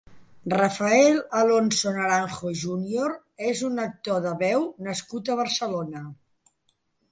Rafael 0.51 1.19
Alonso 1.41 1.91
Naranjo 1.97 2.53
júnior 2.63 3.15
és 3.51 3.63
un 3.69 3.79
actor 3.85 4.25
de 4.27 4.35
veu 4.43 4.67
nascut 4.91 5.33
a 5.35 5.39
Barcelona. 5.45 6.05